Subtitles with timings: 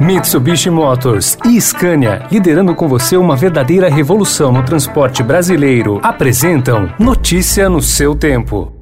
[0.00, 7.68] Mitsubishi Motors e Scania, liderando com você uma verdadeira revolução no transporte brasileiro, apresentam Notícia
[7.68, 8.72] no seu tempo.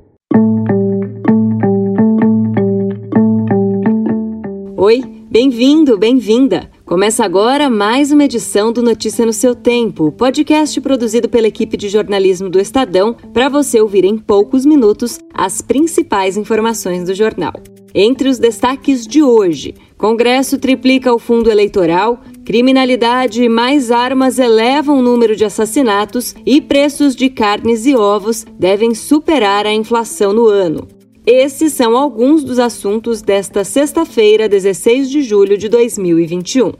[4.76, 6.70] Oi, bem-vindo, bem-vinda.
[6.84, 11.88] Começa agora mais uma edição do Notícia no seu tempo, podcast produzido pela equipe de
[11.88, 17.54] jornalismo do Estadão, para você ouvir em poucos minutos as principais informações do jornal.
[17.98, 24.98] Entre os destaques de hoje, Congresso triplica o fundo eleitoral, criminalidade e mais armas elevam
[24.98, 30.46] o número de assassinatos e preços de carnes e ovos devem superar a inflação no
[30.46, 30.86] ano.
[31.26, 36.72] Esses são alguns dos assuntos desta sexta-feira, 16 de julho de 2021.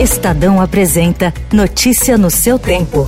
[0.00, 3.06] Estadão apresenta Notícia no seu tempo.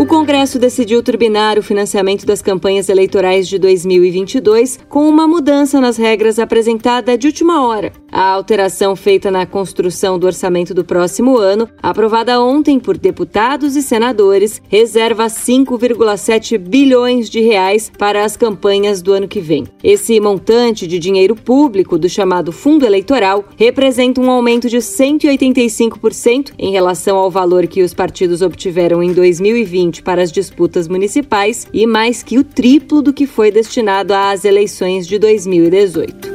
[0.00, 5.98] O Congresso decidiu turbinar o financiamento das campanhas eleitorais de 2022 com uma mudança nas
[5.98, 7.92] regras apresentada de última hora.
[8.12, 13.82] A alteração feita na construção do orçamento do próximo ano, aprovada ontem por deputados e
[13.82, 19.66] senadores, reserva 5,7 bilhões de reais para as campanhas do ano que vem.
[19.82, 26.72] Esse montante de dinheiro público do chamado fundo eleitoral representa um aumento de 185% em
[26.72, 32.22] relação ao valor que os partidos obtiveram em 2020 para as disputas municipais e mais
[32.22, 36.29] que o triplo do que foi destinado às eleições de 2018.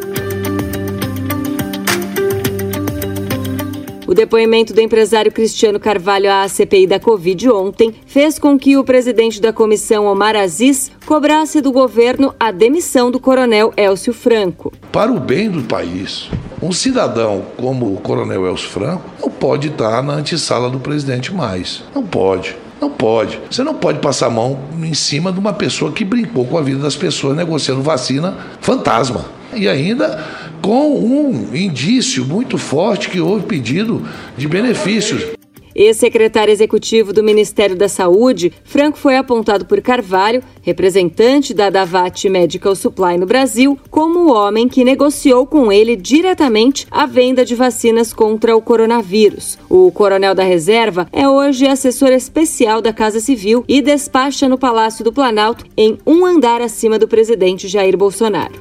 [4.16, 9.41] Depoimento do empresário Cristiano Carvalho à CPI da Covid ontem fez com que o presidente
[9.41, 14.73] da comissão, Omar Aziz, cobrasse do governo a demissão do coronel Elcio Franco.
[14.91, 16.30] Para o bem do país,
[16.61, 21.83] um cidadão como o coronel Elcio Franco não pode estar na antessala do presidente mais.
[21.93, 22.55] Não pode.
[22.80, 23.39] Não pode.
[23.49, 26.61] Você não pode passar a mão em cima de uma pessoa que brincou com a
[26.61, 29.25] vida das pessoas negociando vacina fantasma.
[29.53, 30.23] E ainda
[30.66, 34.02] com um indício muito forte que houve pedido
[34.36, 35.36] de benefícios.
[35.76, 42.73] Ex-secretário executivo do Ministério da Saúde, Franco foi apontado por Carvalho, representante da Davat Medical
[42.73, 48.11] Supply no Brasil, como o homem que negociou com ele diretamente a venda de vacinas
[48.11, 49.59] contra o coronavírus.
[49.70, 55.05] O coronel da reserva é hoje assessor especial da Casa Civil e despacha no Palácio
[55.05, 58.55] do Planalto, em um andar acima do presidente Jair Bolsonaro.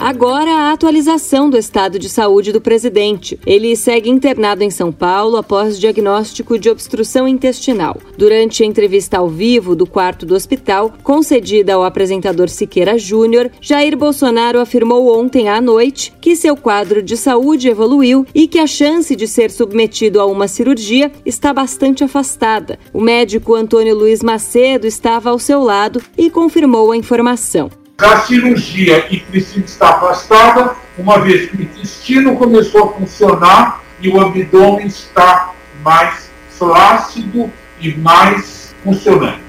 [0.00, 3.38] Agora a atualização do estado de saúde do presidente.
[3.44, 7.96] Ele segue internado em São Paulo após diagnóstico de obstrução intestinal.
[8.16, 13.96] Durante a entrevista ao vivo do quarto do hospital, concedida ao apresentador Siqueira Júnior, Jair
[13.96, 19.16] Bolsonaro afirmou ontem à noite que seu quadro de saúde evoluiu e que a chance
[19.16, 22.78] de ser submetido a uma cirurgia está bastante afastada.
[22.92, 27.68] O médico Antônio Luiz Macedo estava ao seu lado e confirmou a informação.
[28.00, 34.08] A cirurgia e Cristina está afastada, uma vez que o intestino começou a funcionar e
[34.08, 37.50] o abdômen está mais flácido
[37.80, 39.42] e mais funcionante.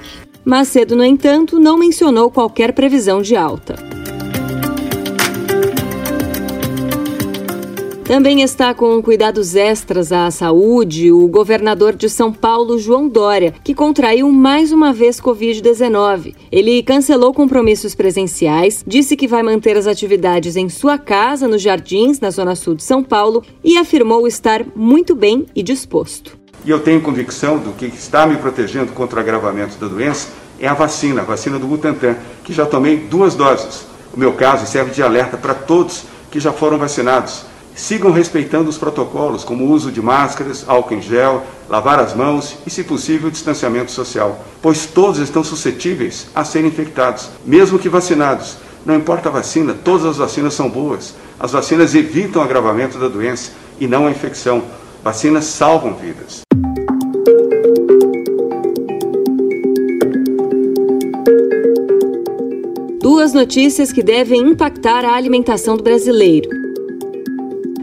[0.44, 3.76] Macedo, no entanto, não mencionou qualquer previsão de alta.
[8.10, 13.72] Também está com cuidados extras à saúde o governador de São Paulo, João Dória, que
[13.72, 16.34] contraiu mais uma vez Covid-19.
[16.50, 22.18] Ele cancelou compromissos presenciais, disse que vai manter as atividades em sua casa, nos Jardins,
[22.18, 26.36] na Zona Sul de São Paulo, e afirmou estar muito bem e disposto.
[26.64, 30.66] E eu tenho convicção do que está me protegendo contra o agravamento da doença é
[30.66, 33.86] a vacina, a vacina do Butantan, que já tomei duas doses.
[34.12, 37.48] O meu caso serve de alerta para todos que já foram vacinados
[37.80, 42.58] Sigam respeitando os protocolos, como o uso de máscaras, álcool em gel, lavar as mãos
[42.66, 48.58] e, se possível, distanciamento social, pois todos estão suscetíveis a serem infectados, mesmo que vacinados.
[48.84, 51.14] Não importa a vacina, todas as vacinas são boas.
[51.38, 54.62] As vacinas evitam o agravamento da doença e não a infecção.
[55.02, 56.42] Vacinas salvam vidas.
[63.00, 66.59] Duas notícias que devem impactar a alimentação do brasileiro.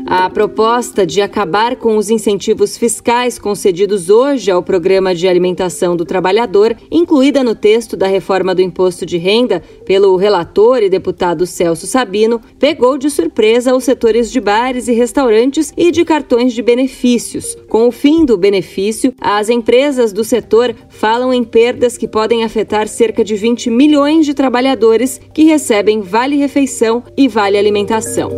[0.10, 6.06] A proposta de acabar com os incentivos fiscais concedidos hoje ao Programa de Alimentação do
[6.06, 11.86] Trabalhador, incluída no texto da reforma do imposto de renda pelo relator e deputado Celso
[11.86, 17.58] Sabino, pegou de surpresa os setores de bares e restaurantes e de cartões de benefícios.
[17.68, 22.88] Com o fim do benefício, as empresas do setor falam em perdas que podem afetar
[22.88, 28.32] cerca de 20 milhões de trabalhadores que recebem vale-refeição e vale-alimentação.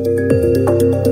[1.06, 1.09] E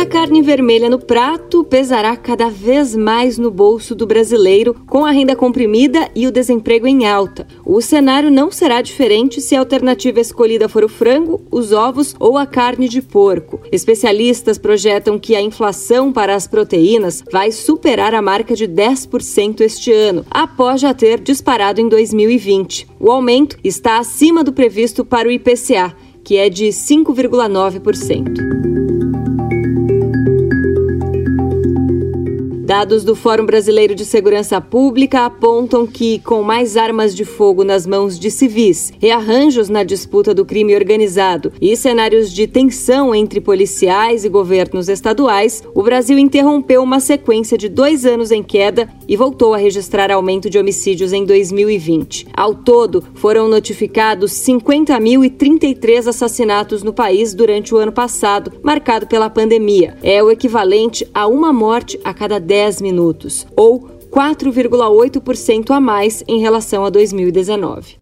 [0.00, 5.10] a carne vermelha no prato pesará cada vez mais no bolso do brasileiro, com a
[5.10, 7.46] renda comprimida e o desemprego em alta.
[7.66, 12.38] O cenário não será diferente se a alternativa escolhida for o frango, os ovos ou
[12.38, 13.60] a carne de porco.
[13.70, 19.92] Especialistas projetam que a inflação para as proteínas vai superar a marca de 10% este
[19.92, 22.88] ano, após já ter disparado em 2020.
[22.98, 25.94] O aumento está acima do previsto para o IPCA,
[26.24, 28.69] que é de 5,9%.
[32.70, 37.84] Dados do Fórum Brasileiro de Segurança Pública apontam que, com mais armas de fogo nas
[37.84, 44.24] mãos de civis, rearranjos na disputa do crime organizado e cenários de tensão entre policiais
[44.24, 49.52] e governos estaduais, o Brasil interrompeu uma sequência de dois anos em queda e voltou
[49.52, 52.28] a registrar aumento de homicídios em 2020.
[52.32, 59.96] Ao todo, foram notificados 50.033 assassinatos no país durante o ano passado, marcado pela pandemia.
[60.04, 66.22] É o equivalente a uma morte a cada 10 10 minutos, ou 4,8% a mais
[66.28, 67.96] em relação a 2019.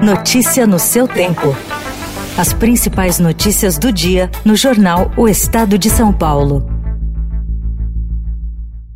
[0.00, 1.48] Notícia no seu tempo.
[2.38, 6.64] As principais notícias do dia no jornal O Estado de São Paulo.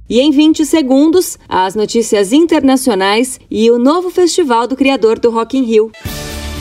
[0.09, 5.59] E em 20 segundos, as notícias internacionais e o novo festival do criador do Rock
[5.59, 5.91] in Rio.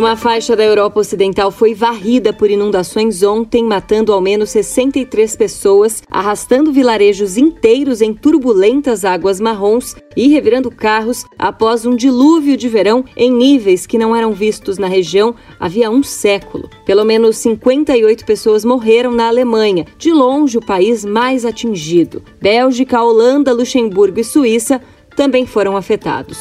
[0.00, 6.02] Uma faixa da Europa Ocidental foi varrida por inundações ontem, matando ao menos 63 pessoas,
[6.10, 13.04] arrastando vilarejos inteiros em turbulentas águas marrons e revirando carros após um dilúvio de verão
[13.14, 16.70] em níveis que não eram vistos na região havia um século.
[16.86, 22.22] Pelo menos 58 pessoas morreram na Alemanha, de longe o país mais atingido.
[22.40, 24.80] Bélgica, Holanda, Luxemburgo e Suíça
[25.14, 26.38] também foram afetados.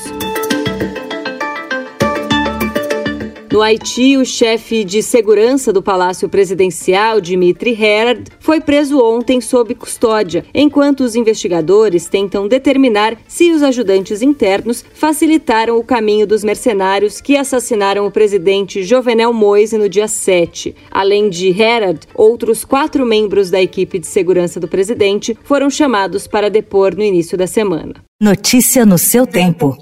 [3.59, 9.75] No Haiti, o chefe de segurança do Palácio Presidencial, Dimitri Herard, foi preso ontem sob
[9.75, 17.19] custódia, enquanto os investigadores tentam determinar se os ajudantes internos facilitaram o caminho dos mercenários
[17.19, 20.73] que assassinaram o presidente Jovenel Moise no dia 7.
[20.89, 26.49] Além de Herard, outros quatro membros da equipe de segurança do presidente foram chamados para
[26.49, 27.95] depor no início da semana.
[28.21, 29.77] Notícia no seu tempo.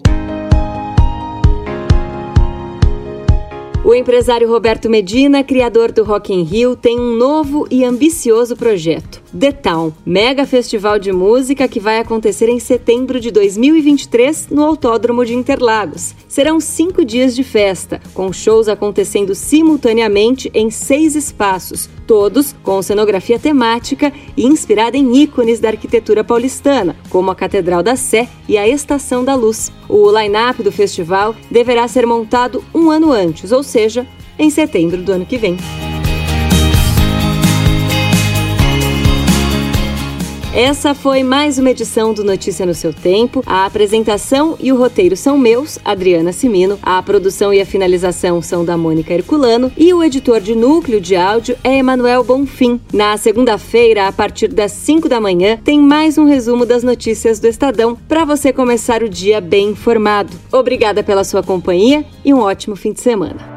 [3.88, 9.24] O empresário Roberto Medina, criador do Rock in Rio, tem um novo e ambicioso projeto.
[9.38, 15.24] The Town, mega festival de música que vai acontecer em setembro de 2023 no Autódromo
[15.24, 16.13] de Interlagos.
[16.28, 23.40] Serão cinco dias de festa, com shows acontecendo simultaneamente em seis espaços, todos com cenografia
[23.40, 28.68] temática e inspirada em ícones da arquitetura paulistana, como a Catedral da Sé e a
[28.68, 29.72] Estação da Luz.
[29.90, 34.08] O line-up do festival deverá ser montado um ano antes, ou seja,
[34.40, 35.56] em setembro do ano que vem.
[40.52, 43.44] Essa foi mais uma edição do Notícia no seu tempo.
[43.46, 46.80] A apresentação e o roteiro são meus, Adriana Simino.
[46.82, 51.16] A produção e a finalização são da Mônica Herculano e o editor de núcleo de
[51.16, 52.81] áudio é Emanuel Bonfim.
[52.92, 57.46] Na segunda-feira, a partir das 5 da manhã, tem mais um resumo das notícias do
[57.46, 60.34] Estadão para você começar o dia bem informado.
[60.52, 63.56] Obrigada pela sua companhia e um ótimo fim de semana.